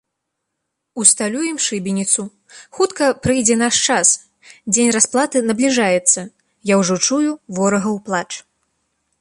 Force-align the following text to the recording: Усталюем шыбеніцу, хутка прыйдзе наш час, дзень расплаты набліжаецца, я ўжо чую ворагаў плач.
Усталюем 1.01 1.57
шыбеніцу, 1.65 2.21
хутка 2.79 3.03
прыйдзе 3.27 3.55
наш 3.63 3.75
час, 3.91 4.15
дзень 4.73 4.89
расплаты 4.97 5.37
набліжаецца, 5.51 6.21
я 6.71 6.75
ўжо 6.85 6.95
чую 7.11 7.29
ворагаў 7.59 7.95
плач. 8.09 8.29